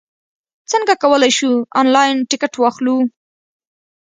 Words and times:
څنګه 0.71 0.93
کولای 1.03 1.31
شو، 1.37 1.51
انلاین 1.79 2.17
ټکټ 2.29 2.53
واخلو؟ 2.57 2.97